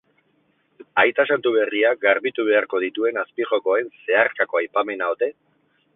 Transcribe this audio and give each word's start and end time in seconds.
Aita 1.01 1.25
santu 1.35 1.51
berriak 1.57 2.01
garbitu 2.07 2.47
beharko 2.49 2.81
dituen 2.85 3.23
azpijokoen 3.25 3.93
zeharkako 4.09 4.63
aipamena 4.63 5.13
ote? 5.17 5.33